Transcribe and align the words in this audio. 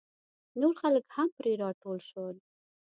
نور 0.59 0.73
خلک 0.81 1.05
هم 1.15 1.29
پرې 1.37 1.53
راټول 1.63 1.99
شول. 2.09 2.35